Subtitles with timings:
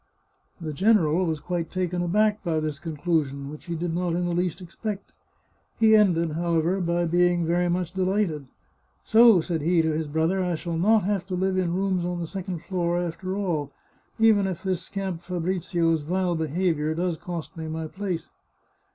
[0.59, 4.25] The general was quite taken aback by this conclu sion, which he did not in
[4.25, 5.11] the least expect.
[5.77, 8.47] He ended, how ever, by being very much delighted."
[9.13, 12.19] So," said he to his brother," I shall not have to live in rooms on
[12.19, 13.71] the second floor, after all,
[14.17, 18.31] even if this scamp Fabrizio's vile behaviour does cost me my place."